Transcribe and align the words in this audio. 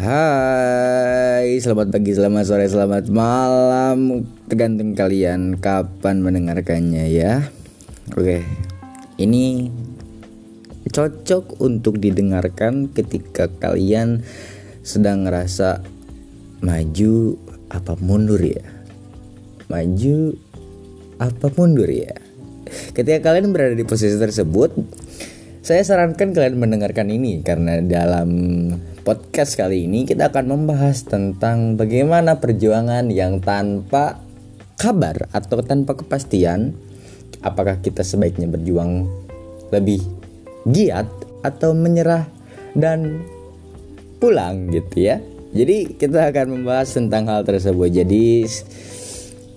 Hai, 0.00 1.60
selamat 1.60 1.92
pagi, 1.92 2.16
selamat 2.16 2.48
sore, 2.48 2.64
selamat 2.64 3.12
malam. 3.12 4.24
Tergantung 4.48 4.96
kalian 4.96 5.60
kapan 5.60 6.24
mendengarkannya 6.24 7.04
ya. 7.12 7.44
Oke, 8.16 8.40
ini 9.20 9.68
cocok 10.88 11.60
untuk 11.60 12.00
didengarkan 12.00 12.88
ketika 12.96 13.52
kalian 13.60 14.24
sedang 14.80 15.28
ngerasa 15.28 15.84
maju 16.64 17.36
apa 17.68 17.92
mundur 18.00 18.40
ya? 18.40 18.64
Maju 19.68 20.32
apa 21.20 21.52
mundur 21.60 21.92
ya? 21.92 22.16
Ketika 22.96 23.20
kalian 23.20 23.52
berada 23.52 23.76
di 23.76 23.84
posisi 23.84 24.16
tersebut 24.16 24.72
saya 25.60 25.84
sarankan 25.84 26.32
kalian 26.32 26.56
mendengarkan 26.56 27.12
ini 27.12 27.44
karena 27.44 27.84
dalam 27.84 28.32
podcast 29.10 29.58
kali 29.58 29.90
ini 29.90 30.06
kita 30.06 30.30
akan 30.30 30.54
membahas 30.54 31.02
tentang 31.02 31.74
bagaimana 31.74 32.38
perjuangan 32.38 33.10
yang 33.10 33.42
tanpa 33.42 34.22
kabar 34.78 35.26
atau 35.34 35.58
tanpa 35.66 35.98
kepastian 35.98 36.78
apakah 37.42 37.82
kita 37.82 38.06
sebaiknya 38.06 38.46
berjuang 38.46 39.10
lebih 39.74 39.98
giat 40.62 41.10
atau 41.42 41.74
menyerah 41.74 42.30
dan 42.78 43.26
pulang 44.22 44.70
gitu 44.70 45.10
ya. 45.10 45.18
Jadi 45.58 45.98
kita 45.98 46.30
akan 46.30 46.62
membahas 46.62 46.94
tentang 46.94 47.26
hal 47.26 47.42
tersebut. 47.42 47.90
Jadi 47.90 48.46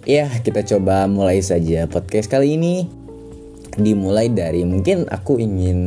ya 0.10 0.34
kita 0.34 0.66
coba 0.66 1.06
mulai 1.06 1.46
saja 1.46 1.86
podcast 1.86 2.26
kali 2.26 2.58
ini 2.58 2.90
dimulai 3.78 4.34
dari 4.34 4.66
mungkin 4.66 5.06
aku 5.14 5.38
ingin 5.38 5.78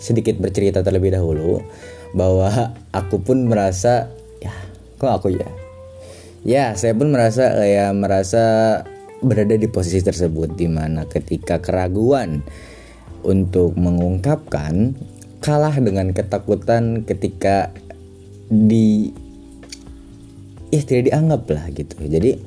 sedikit 0.00 0.40
bercerita 0.40 0.80
terlebih 0.80 1.12
dahulu 1.12 1.60
bahwa 2.16 2.76
aku 2.94 3.20
pun 3.20 3.48
merasa 3.48 4.08
ya 4.40 4.54
kok 4.96 5.12
aku 5.12 5.28
ya 5.34 5.48
ya 6.46 6.64
saya 6.78 6.94
pun 6.94 7.12
merasa 7.12 7.52
kayak 7.56 7.92
merasa 7.96 8.44
berada 9.18 9.58
di 9.58 9.66
posisi 9.66 9.98
tersebut 10.00 10.54
di 10.54 10.70
mana 10.70 11.04
ketika 11.10 11.58
keraguan 11.58 12.46
untuk 13.26 13.74
mengungkapkan 13.74 14.94
kalah 15.42 15.74
dengan 15.74 16.14
ketakutan 16.14 17.02
ketika 17.02 17.74
di 18.48 19.10
ya 20.70 20.80
tidak 20.86 21.10
dianggap 21.10 21.42
lah 21.50 21.64
gitu 21.74 21.98
jadi 22.06 22.38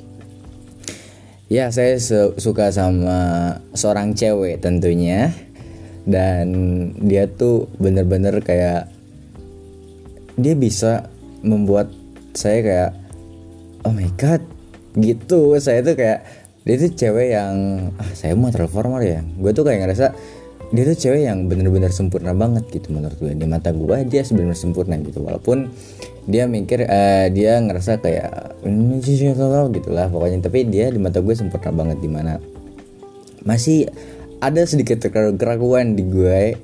Ya, 1.52 1.68
saya 1.68 2.00
suka 2.40 2.72
sama 2.72 3.20
seorang 3.76 4.16
cewek 4.16 4.64
tentunya. 4.64 5.36
Dan 6.08 6.48
dia 6.96 7.28
tuh 7.28 7.68
bener-bener 7.76 8.40
kayak 8.40 8.88
dia 10.42 10.58
bisa 10.58 11.08
membuat 11.46 11.94
saya 12.34 12.60
kayak 12.66 12.92
oh 13.86 13.94
my 13.94 14.10
god 14.18 14.42
gitu. 14.98 15.56
Saya 15.62 15.86
tuh 15.86 15.96
kayak 15.96 16.26
dia 16.62 16.76
tuh 16.78 16.92
cewek 16.94 17.28
yang 17.34 17.54
ah 17.98 18.12
saya 18.14 18.34
mau 18.36 18.50
transformer 18.50 19.02
ya. 19.02 19.22
Gue 19.38 19.52
tuh 19.54 19.66
kayak 19.66 19.86
ngerasa 19.86 20.14
dia 20.72 20.84
tuh 20.88 20.98
cewek 20.98 21.28
yang 21.28 21.52
bener-bener 21.52 21.92
sempurna 21.92 22.32
banget 22.32 22.64
gitu 22.72 22.96
menurut 22.96 23.20
gue 23.20 23.36
di 23.36 23.44
mata 23.44 23.76
gue 23.76 24.08
dia 24.08 24.22
sebenarnya 24.26 24.58
sempurna 24.58 24.98
gitu. 25.02 25.22
Walaupun 25.24 25.70
dia 26.30 26.46
mikir 26.46 26.86
uh, 26.86 27.28
dia 27.34 27.58
ngerasa 27.58 27.98
kayak 28.02 28.62
sih 29.02 29.18
gitu 29.74 29.90
lah 29.90 30.10
pokoknya. 30.10 30.42
Tapi 30.42 30.70
dia 30.70 30.90
di 30.90 31.00
mata 31.02 31.22
gue 31.22 31.34
sempurna 31.34 31.72
banget 31.74 31.98
di 32.02 32.10
mana 32.10 32.38
masih 33.42 33.90
ada 34.42 34.62
sedikit 34.66 35.02
keraguan 35.38 35.94
di 35.98 36.06
gue 36.06 36.58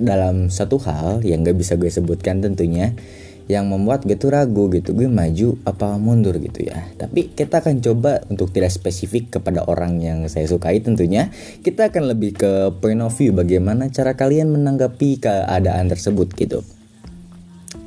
dalam 0.00 0.48
satu 0.48 0.80
hal 0.82 1.20
yang 1.22 1.44
gak 1.44 1.60
bisa 1.60 1.76
gue 1.76 1.92
sebutkan 1.92 2.40
tentunya 2.40 2.96
yang 3.50 3.66
membuat 3.66 4.06
gue 4.06 4.14
tuh 4.14 4.30
ragu 4.30 4.70
gitu 4.70 4.94
gue 4.94 5.10
maju 5.10 5.58
apa 5.66 5.98
mundur 5.98 6.38
gitu 6.38 6.70
ya. 6.70 6.86
Tapi 6.94 7.34
kita 7.34 7.58
akan 7.58 7.82
coba 7.82 8.22
untuk 8.30 8.54
tidak 8.54 8.70
spesifik 8.70 9.42
kepada 9.42 9.66
orang 9.66 9.98
yang 9.98 10.30
saya 10.30 10.46
sukai 10.46 10.78
tentunya 10.78 11.34
kita 11.66 11.90
akan 11.90 12.14
lebih 12.14 12.38
ke 12.38 12.50
point 12.78 13.02
of 13.02 13.10
view 13.18 13.34
bagaimana 13.34 13.90
cara 13.90 14.14
kalian 14.14 14.54
menanggapi 14.54 15.18
keadaan 15.18 15.90
tersebut 15.90 16.30
gitu. 16.38 16.62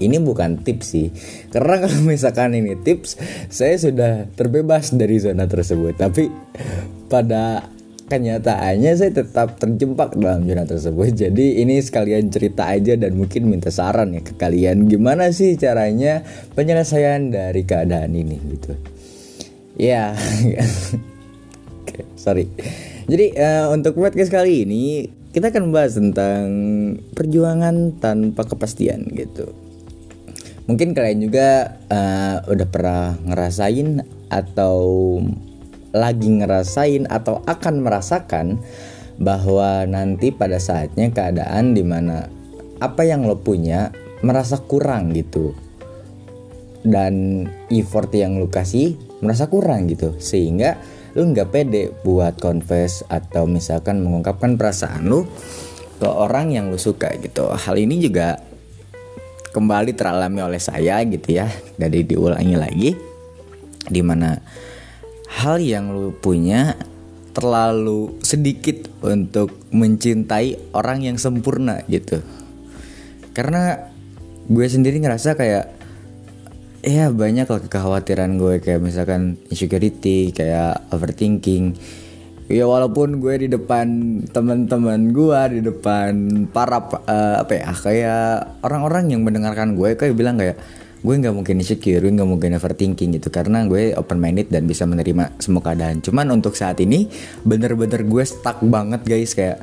Ini 0.03 0.19
bukan 0.19 0.67
tips 0.67 0.85
sih 0.91 1.07
karena 1.55 1.87
kalau 1.87 1.99
misalkan 2.11 2.59
ini 2.59 2.75
tips 2.75 3.15
saya 3.47 3.79
sudah 3.79 4.27
terbebas 4.35 4.91
dari 4.91 5.15
zona 5.23 5.47
tersebut. 5.47 5.95
Tapi 5.95 6.27
pada 7.07 7.71
kenyataannya 8.13 8.93
saya 8.93 9.09
tetap 9.09 9.57
terjebak 9.57 10.13
dalam 10.13 10.45
zona 10.45 10.69
tersebut. 10.69 11.17
Jadi 11.17 11.65
ini 11.65 11.81
sekalian 11.81 12.29
cerita 12.29 12.69
aja 12.69 12.93
dan 12.93 13.17
mungkin 13.17 13.49
minta 13.49 13.73
saran 13.73 14.13
ya 14.13 14.21
ke 14.21 14.37
kalian. 14.37 14.85
Gimana 14.85 15.33
sih 15.33 15.57
caranya 15.57 16.21
penyelesaian 16.53 17.33
dari 17.33 17.65
keadaan 17.65 18.13
ini 18.13 18.37
gitu? 18.53 18.77
Ya 19.73 20.13
okay, 21.81 22.05
sorry. 22.13 22.45
Jadi 23.09 23.33
uh, 23.33 23.73
untuk 23.73 23.97
podcast 23.97 24.29
kali 24.29 24.69
ini 24.69 25.09
kita 25.33 25.49
akan 25.49 25.73
membahas 25.73 25.97
tentang 25.97 26.45
perjuangan 27.17 27.97
tanpa 27.97 28.45
kepastian 28.45 29.09
gitu. 29.17 29.49
Mungkin 30.69 30.93
kalian 30.93 31.19
juga 31.25 31.81
uh, 31.89 32.45
udah 32.45 32.67
pernah 32.69 33.17
ngerasain 33.25 34.05
atau 34.29 34.77
lagi 35.93 36.27
ngerasain 36.27 37.05
atau 37.05 37.45
akan 37.45 37.85
merasakan 37.85 38.57
bahwa 39.21 39.85
nanti 39.85 40.33
pada 40.33 40.57
saatnya 40.57 41.13
keadaan 41.13 41.77
di 41.77 41.85
mana 41.85 42.27
apa 42.81 43.05
yang 43.05 43.29
lo 43.29 43.37
punya 43.39 43.93
merasa 44.25 44.57
kurang 44.57 45.13
gitu. 45.13 45.53
Dan 46.83 47.47
effort 47.71 48.11
yang 48.11 48.41
lo 48.41 48.51
kasih 48.51 48.97
merasa 49.23 49.47
kurang 49.47 49.87
gitu. 49.87 50.17
Sehingga 50.19 50.81
lo 51.13 51.23
nggak 51.23 51.49
pede 51.53 51.93
buat 52.01 52.41
confess 52.41 53.05
atau 53.07 53.45
misalkan 53.45 54.01
mengungkapkan 54.01 54.57
perasaan 54.57 55.07
lo 55.07 55.29
ke 56.01 56.09
orang 56.09 56.51
yang 56.51 56.73
lo 56.73 56.81
suka 56.81 57.13
gitu. 57.21 57.53
Hal 57.53 57.77
ini 57.77 58.01
juga 58.01 58.41
kembali 59.53 59.93
teralami 59.93 60.41
oleh 60.41 60.59
saya 60.59 60.99
gitu 61.05 61.37
ya. 61.37 61.47
Dari 61.77 62.01
diulangi 62.03 62.57
lagi 62.57 62.89
di 63.83 64.01
mana 64.01 64.35
hal 65.33 65.57
yang 65.57 65.89
lu 65.89 66.13
punya 66.13 66.77
terlalu 67.33 68.21
sedikit 68.21 68.85
untuk 69.01 69.57
mencintai 69.73 70.77
orang 70.77 71.01
yang 71.01 71.17
sempurna 71.17 71.81
gitu. 71.89 72.21
Karena 73.33 73.89
gue 74.45 74.65
sendiri 74.69 75.01
ngerasa 75.01 75.33
kayak 75.33 75.65
ya 76.85 77.09
banyak 77.09 77.47
lah 77.49 77.61
kekhawatiran 77.63 78.37
gue 78.37 78.61
kayak 78.61 78.83
misalkan 78.83 79.41
insecurity 79.49 80.29
kayak 80.29 80.85
overthinking. 80.93 81.73
Ya 82.51 82.69
walaupun 82.69 83.17
gue 83.17 83.47
di 83.47 83.47
depan 83.49 84.19
teman-teman 84.29 85.15
gue 85.15 85.41
di 85.57 85.59
depan 85.65 86.45
para 86.53 86.85
uh, 86.85 87.41
apa 87.41 87.51
ya 87.55 87.71
kayak 87.73 88.61
orang-orang 88.61 89.09
yang 89.09 89.25
mendengarkan 89.25 89.73
gue 89.73 89.97
kayak 89.97 90.13
bilang 90.13 90.37
kayak 90.37 90.59
gue 91.03 91.15
nggak 91.19 91.35
mungkin 91.35 91.59
insecure 91.59 91.99
gue 91.99 92.11
nggak 92.15 92.29
mungkin 92.31 92.55
overthinking 92.55 93.19
gitu 93.19 93.27
karena 93.27 93.67
gue 93.67 93.91
open 93.99 94.23
minded 94.23 94.47
dan 94.47 94.63
bisa 94.63 94.87
menerima 94.87 95.35
semua 95.43 95.59
keadaan. 95.59 95.99
Cuman 95.99 96.31
untuk 96.31 96.55
saat 96.55 96.79
ini 96.79 97.11
bener-bener 97.43 98.07
gue 98.07 98.23
stuck 98.23 98.63
banget 98.63 99.03
guys 99.03 99.35
kayak 99.35 99.59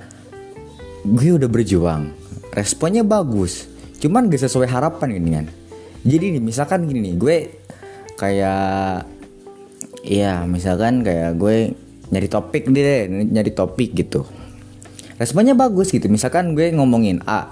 gue 1.01 1.41
udah 1.41 1.49
berjuang 1.49 2.13
responnya 2.53 3.01
bagus 3.01 3.65
cuman 4.05 4.29
gak 4.29 4.45
sesuai 4.45 4.69
harapan 4.69 5.17
ini 5.17 5.31
kan. 5.41 5.47
Jadi 6.05 6.37
nih 6.37 6.43
misalkan 6.45 6.85
gini 6.85 7.09
nih 7.09 7.15
gue 7.17 7.37
kayak 8.21 9.09
ya 10.05 10.45
misalkan 10.45 11.01
kayak 11.01 11.41
gue 11.41 11.73
nyari 12.13 12.29
topik 12.29 12.69
deh 12.69 13.09
nyari 13.09 13.53
topik 13.57 13.97
gitu. 13.97 14.29
Responnya 15.17 15.57
bagus 15.57 15.89
gitu 15.89 16.05
misalkan 16.13 16.53
gue 16.53 16.69
ngomongin 16.73 17.25
A 17.25 17.49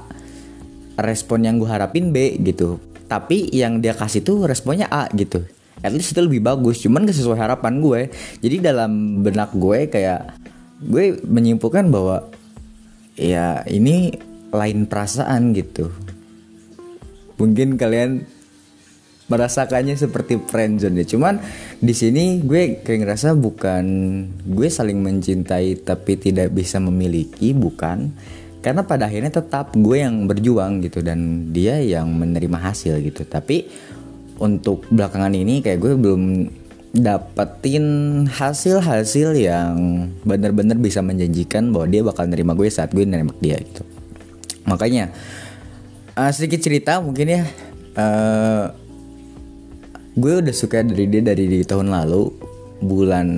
respon 1.01 1.47
yang 1.47 1.57
gue 1.57 1.69
harapin 1.69 2.13
B 2.13 2.37
gitu 2.43 2.81
tapi 3.09 3.49
yang 3.51 3.81
dia 3.81 3.97
kasih 3.97 4.23
tuh 4.23 4.45
responnya 4.45 4.87
A 4.93 5.09
gitu 5.17 5.43
at 5.81 5.91
least 5.91 6.13
itu 6.13 6.21
lebih 6.21 6.45
bagus 6.45 6.85
cuman 6.85 7.09
gak 7.09 7.17
sesuai 7.17 7.39
harapan 7.39 7.81
gue 7.81 8.01
jadi 8.45 8.71
dalam 8.73 9.25
benak 9.25 9.51
gue 9.57 9.89
kayak 9.89 10.37
gue 10.85 11.19
menyimpulkan 11.27 11.91
bahwa 11.91 12.29
ya 13.19 13.67
ini 13.67 14.15
lain 14.53 14.87
perasaan 14.87 15.57
gitu 15.57 15.91
mungkin 17.39 17.75
kalian 17.75 18.27
merasakannya 19.29 19.95
seperti 19.95 20.41
friendzone 20.41 21.05
ya. 21.05 21.07
Cuman 21.07 21.39
di 21.79 21.93
sini 21.93 22.41
gue 22.43 22.81
kayak 22.81 23.05
ngerasa 23.05 23.37
bukan 23.37 23.85
gue 24.49 24.69
saling 24.73 24.99
mencintai 25.05 25.85
tapi 25.85 26.17
tidak 26.17 26.51
bisa 26.51 26.81
memiliki, 26.81 27.53
bukan. 27.53 28.11
Karena 28.59 28.83
pada 28.83 29.07
akhirnya 29.07 29.31
tetap 29.31 29.73
gue 29.75 30.03
yang 30.03 30.27
berjuang 30.27 30.83
gitu 30.83 30.99
dan 31.01 31.51
dia 31.55 31.79
yang 31.79 32.11
menerima 32.11 32.59
hasil 32.59 32.99
gitu. 33.01 33.23
Tapi 33.23 33.71
untuk 34.39 34.87
belakangan 34.91 35.35
ini 35.35 35.63
kayak 35.63 35.79
gue 35.79 35.93
belum 35.95 36.23
dapetin 36.95 37.85
hasil-hasil 38.27 39.37
yang 39.37 40.09
benar-benar 40.25 40.81
bisa 40.81 41.05
menjanjikan 41.05 41.71
bahwa 41.71 41.87
dia 41.87 42.03
bakal 42.03 42.25
nerima 42.27 42.57
gue 42.57 42.67
saat 42.73 42.91
gue 42.91 43.05
nerima 43.05 43.31
dia 43.39 43.61
gitu. 43.61 43.85
Makanya 44.67 45.13
uh, 46.17 46.31
sedikit 46.33 46.65
cerita 46.65 46.99
mungkin 46.99 47.27
ya 47.29 47.43
uh, 47.95 48.65
gue 50.19 50.33
udah 50.43 50.55
suka 50.55 50.83
dari 50.83 51.07
dia 51.07 51.23
dari 51.23 51.47
di 51.47 51.63
tahun 51.63 51.95
lalu 51.95 52.33
bulan 52.83 53.29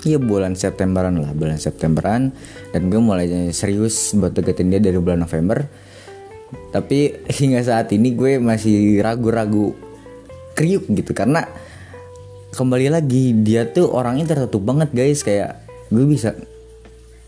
Iya 0.00 0.16
bulan 0.16 0.56
Septemberan 0.56 1.20
lah 1.20 1.36
bulan 1.36 1.60
Septemberan. 1.60 2.32
Dan 2.72 2.88
gue 2.88 3.00
mulai 3.00 3.52
serius 3.52 4.16
buat 4.16 4.32
deketin 4.32 4.72
dia 4.72 4.80
dari 4.80 4.96
bulan 4.96 5.20
November. 5.20 5.60
Tapi 6.72 7.28
hingga 7.28 7.60
saat 7.62 7.92
ini 7.92 8.16
gue 8.16 8.40
masih 8.40 8.98
ragu-ragu 9.04 9.76
kriuk 10.56 10.88
gitu 10.90 11.14
karena 11.14 11.46
kembali 12.50 12.90
lagi 12.90 13.32
dia 13.38 13.68
tuh 13.70 13.92
orangnya 13.92 14.32
tertutup 14.32 14.64
banget 14.64 14.88
guys. 14.96 15.20
Kayak 15.20 15.60
gue 15.92 16.04
bisa 16.08 16.32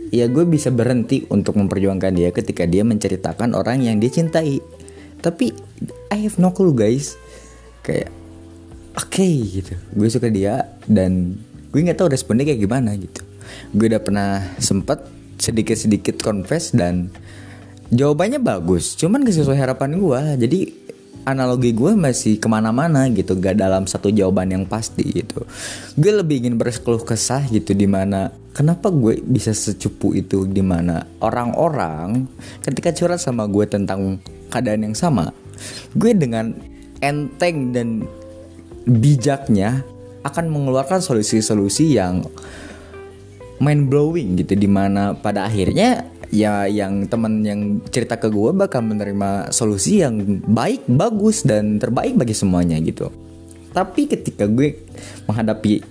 ya 0.08 0.28
gue 0.28 0.44
bisa 0.48 0.72
berhenti 0.72 1.28
untuk 1.28 1.56
memperjuangkan 1.60 2.12
dia 2.12 2.28
ketika 2.32 2.64
dia 2.64 2.88
menceritakan 2.88 3.52
orang 3.52 3.84
yang 3.84 4.00
dia 4.00 4.08
cintai. 4.08 4.64
Tapi 5.20 5.52
I 6.08 6.24
have 6.24 6.40
no 6.40 6.56
clue 6.56 6.72
guys. 6.72 7.20
Kayak 7.84 8.08
oke 8.96 9.12
okay, 9.12 9.60
gitu. 9.60 9.76
Gue 9.92 10.08
suka 10.08 10.32
dia 10.32 10.72
dan 10.88 11.36
gue 11.72 11.80
nggak 11.80 11.98
tahu 11.98 12.12
responnya 12.12 12.44
kayak 12.44 12.60
gimana 12.60 12.92
gitu. 13.00 13.24
Gue 13.72 13.88
udah 13.88 14.02
pernah 14.04 14.44
sempet 14.60 15.02
sedikit 15.40 15.74
sedikit 15.74 16.20
confess 16.20 16.70
dan 16.76 17.08
jawabannya 17.90 18.38
bagus. 18.38 18.94
Cuman 18.94 19.24
gak 19.24 19.36
sesuai 19.42 19.58
harapan 19.58 19.98
gue 19.98 20.20
jadi 20.46 20.60
analogi 21.22 21.72
gue 21.72 21.96
masih 21.96 22.36
ke 22.38 22.46
mana-mana 22.46 23.08
gitu. 23.10 23.34
Gak 23.34 23.58
dalam 23.58 23.88
satu 23.88 24.12
jawaban 24.12 24.52
yang 24.52 24.64
pasti 24.68 25.02
gitu. 25.10 25.42
Gue 25.96 26.12
lebih 26.12 26.44
ingin 26.46 26.60
berkeluh 26.60 27.02
kesah 27.02 27.48
gitu 27.50 27.72
di 27.72 27.88
mana 27.88 28.30
kenapa 28.52 28.92
gue 28.92 29.18
bisa 29.24 29.50
secupu 29.56 30.12
itu? 30.12 30.44
Di 30.44 30.62
mana 30.62 31.08
orang-orang 31.18 32.28
ketika 32.62 32.92
curhat 32.94 33.18
sama 33.18 33.48
gue 33.48 33.64
tentang 33.66 34.20
keadaan 34.52 34.92
yang 34.92 34.96
sama 34.96 35.32
gue 35.96 36.12
dengan 36.12 36.52
enteng 37.00 37.70
dan 37.72 37.88
bijaknya 38.86 39.86
akan 40.22 40.44
mengeluarkan 40.50 41.02
solusi-solusi 41.02 41.98
yang 41.98 42.22
mind 43.62 43.90
blowing 43.90 44.38
gitu 44.38 44.58
di 44.58 44.66
mana 44.66 45.14
pada 45.14 45.46
akhirnya 45.46 46.10
ya 46.32 46.66
yang 46.66 47.06
teman 47.06 47.44
yang 47.44 47.78
cerita 47.92 48.16
ke 48.16 48.26
gue 48.32 48.50
bakal 48.56 48.82
menerima 48.82 49.52
solusi 49.52 50.00
yang 50.00 50.42
baik 50.42 50.88
bagus 50.88 51.44
dan 51.46 51.76
terbaik 51.76 52.16
bagi 52.16 52.34
semuanya 52.34 52.80
gitu. 52.80 53.12
Tapi 53.70 54.08
ketika 54.10 54.48
gue 54.48 54.82
menghadapi 55.28 55.84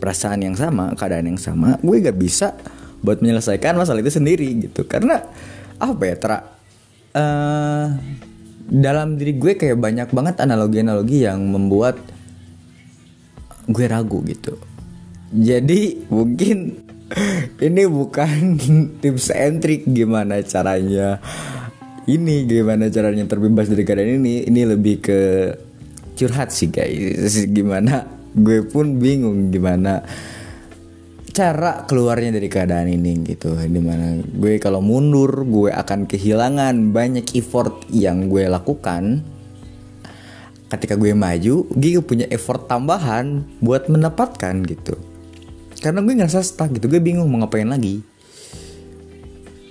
perasaan 0.00 0.40
yang 0.40 0.56
sama 0.56 0.96
keadaan 0.96 1.34
yang 1.34 1.40
sama 1.40 1.76
gue 1.82 1.96
gak 2.00 2.16
bisa 2.16 2.56
buat 3.04 3.20
menyelesaikan 3.20 3.76
masalah 3.76 4.00
itu 4.00 4.14
sendiri 4.14 4.48
gitu. 4.70 4.86
Karena 4.88 5.20
apa 5.76 6.02
ya 6.06 6.14
ter 6.16 6.32
uh, 7.18 7.86
dalam 8.64 9.20
diri 9.20 9.36
gue 9.36 9.58
kayak 9.60 9.76
banyak 9.76 10.08
banget 10.14 10.40
analogi-analogi 10.40 11.28
yang 11.28 11.42
membuat 11.44 12.00
gue 13.68 13.86
ragu 13.88 14.20
gitu. 14.24 14.56
Jadi 15.34 16.06
mungkin 16.12 16.78
ini 17.66 17.82
bukan 17.88 18.58
tips 19.00 19.34
and 19.34 19.60
trick 19.64 19.84
gimana 19.88 20.40
caranya 20.44 21.18
ini 22.04 22.44
gimana 22.44 22.92
caranya 22.92 23.24
terbebas 23.24 23.72
dari 23.72 23.82
keadaan 23.82 24.20
ini. 24.20 24.44
Ini 24.44 24.60
lebih 24.76 24.96
ke 25.00 25.20
curhat 26.14 26.52
sih 26.52 26.68
guys. 26.68 27.34
Gimana 27.56 28.04
gue 28.34 28.66
pun 28.66 28.98
bingung 28.98 29.54
gimana 29.54 30.02
cara 31.34 31.86
keluarnya 31.86 32.36
dari 32.36 32.46
keadaan 32.46 32.92
ini 32.92 33.24
gitu. 33.24 33.56
Di 33.56 33.80
mana 33.80 34.20
gue 34.20 34.60
kalau 34.60 34.84
mundur 34.84 35.48
gue 35.48 35.72
akan 35.72 36.04
kehilangan 36.04 36.92
banyak 36.92 37.26
effort 37.34 37.88
yang 37.90 38.28
gue 38.28 38.46
lakukan 38.46 39.33
ketika 40.76 40.98
gue 40.98 41.14
maju 41.14 41.66
gue 41.70 42.02
punya 42.02 42.26
effort 42.30 42.66
tambahan 42.66 43.46
buat 43.62 43.86
mendapatkan 43.86 44.54
gitu. 44.66 44.94
Karena 45.78 46.00
gue 46.00 46.14
ngerasa 46.16 46.40
stuck 46.40 46.72
gitu 46.74 46.86
gue 46.88 47.00
bingung 47.02 47.28
mau 47.28 47.44
ngapain 47.44 47.68
lagi. 47.68 48.02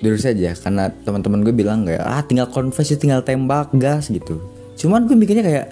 Dulu 0.04 0.18
saja 0.20 0.52
karena 0.56 0.92
teman-teman 0.92 1.48
gue 1.48 1.54
bilang 1.56 1.88
kayak 1.88 2.04
ah 2.04 2.22
tinggal 2.24 2.52
confess 2.52 2.92
tinggal 2.96 3.24
tembak 3.24 3.72
gas 3.76 4.12
gitu. 4.12 4.44
Cuman 4.76 5.08
gue 5.08 5.16
mikirnya 5.16 5.46
kayak 5.46 5.66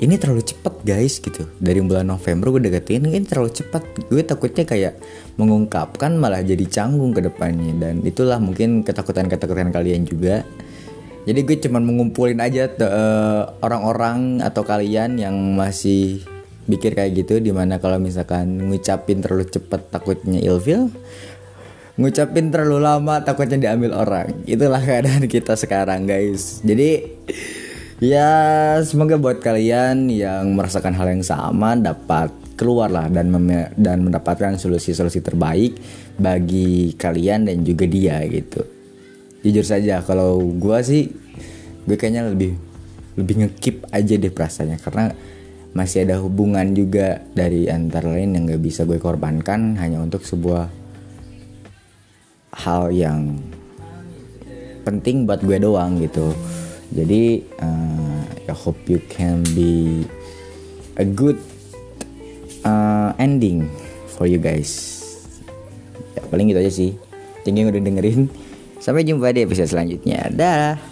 ini 0.00 0.16
terlalu 0.16 0.40
cepet 0.40 0.74
guys 0.84 1.20
gitu. 1.20 1.44
Dari 1.60 1.80
bulan 1.84 2.08
November 2.08 2.56
gue 2.56 2.72
deketin 2.72 3.04
ini 3.04 3.20
terlalu 3.24 3.52
cepat. 3.52 3.84
Gue 4.08 4.24
takutnya 4.24 4.64
kayak 4.64 4.96
mengungkapkan 5.36 6.16
malah 6.16 6.40
jadi 6.40 6.64
canggung 6.68 7.12
ke 7.12 7.20
depannya. 7.20 7.76
Dan 7.76 8.00
itulah 8.04 8.40
mungkin 8.40 8.80
ketakutan-ketakutan 8.80 9.68
kalian 9.72 10.08
juga 10.08 10.44
jadi 11.28 11.40
gue 11.44 11.56
cuman 11.60 11.84
mengumpulin 11.84 12.40
aja 12.40 12.64
uh, 12.80 13.52
orang-orang 13.60 14.40
atau 14.40 14.64
kalian 14.64 15.20
yang 15.20 15.36
masih 15.52 16.24
pikir 16.64 16.96
kayak 16.96 17.12
gitu 17.12 17.44
di 17.44 17.52
mana 17.52 17.76
kalau 17.76 18.00
misalkan 18.00 18.56
ngucapin 18.70 19.20
terlalu 19.20 19.44
cepet 19.44 19.92
takutnya 19.92 20.40
ilfil. 20.40 20.88
Ngucapin 22.00 22.48
terlalu 22.48 22.80
lama 22.80 23.20
takutnya 23.20 23.60
diambil 23.60 23.92
orang. 23.92 24.32
Itulah 24.48 24.80
keadaan 24.80 25.28
kita 25.28 25.60
sekarang 25.60 26.08
guys. 26.08 26.64
Jadi 26.64 27.04
ya 28.00 28.30
semoga 28.80 29.20
buat 29.20 29.44
kalian 29.44 30.08
yang 30.08 30.56
merasakan 30.56 30.96
hal 30.96 31.12
yang 31.12 31.20
sama 31.26 31.76
dapat 31.76 32.32
keluar 32.56 32.88
lah 32.88 33.12
dan 33.12 33.28
dan 33.76 33.98
mendapatkan 34.00 34.56
solusi-solusi 34.56 35.20
terbaik 35.20 35.76
bagi 36.16 36.96
kalian 36.96 37.44
dan 37.44 37.60
juga 37.60 37.84
dia 37.84 38.24
gitu 38.24 38.79
jujur 39.40 39.64
saja 39.64 40.04
kalau 40.04 40.40
gue 40.40 40.78
sih 40.84 41.08
gue 41.88 41.96
kayaknya 41.96 42.28
lebih 42.28 42.56
lebih 43.18 43.34
ngekip 43.44 43.88
aja 43.90 44.14
deh 44.16 44.32
perasaannya. 44.32 44.78
Karena 44.80 45.12
masih 45.70 46.02
ada 46.08 46.18
hubungan 46.18 46.66
juga 46.74 47.22
dari 47.30 47.70
antara 47.70 48.10
lain 48.10 48.34
yang 48.34 48.44
gak 48.50 48.62
bisa 48.62 48.82
gue 48.82 48.98
korbankan 48.98 49.78
hanya 49.78 50.02
untuk 50.02 50.26
sebuah 50.26 50.66
hal 52.50 52.90
yang 52.90 53.38
penting 54.82 55.28
buat 55.28 55.44
gue 55.44 55.58
doang 55.62 56.00
gitu. 56.02 56.34
Jadi 56.90 57.46
uh, 57.62 58.22
I 58.50 58.54
hope 58.54 58.82
you 58.90 58.98
can 59.06 59.46
be 59.54 60.02
a 60.98 61.06
good 61.06 61.38
uh, 62.66 63.14
ending 63.22 63.70
for 64.10 64.26
you 64.26 64.42
guys. 64.42 64.98
Ya, 66.18 66.26
paling 66.26 66.50
gitu 66.50 66.58
aja 66.58 66.72
sih. 66.72 66.98
You 67.46 67.66
udah 67.66 67.82
dengerin 67.82 68.30
Sampai 68.80 69.04
jumpa 69.04 69.30
di 69.30 69.44
episode 69.44 69.68
selanjutnya. 69.68 70.32
Dah. 70.32 70.89